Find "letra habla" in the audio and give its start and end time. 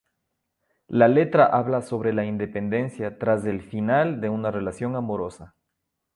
1.07-1.83